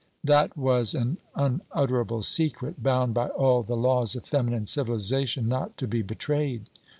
That 0.23 0.57
was 0.57 0.95
an 0.95 1.19
unutterable 1.35 2.23
secret, 2.23 2.81
bound 2.81 3.13
by 3.13 3.27
all 3.27 3.61
the 3.61 3.77
laws 3.77 4.15
of 4.15 4.25
feminine 4.25 4.65
civilization 4.65 5.47
not 5.47 5.77
to 5.77 5.87
be 5.87 6.01
betrayed. 6.01 6.67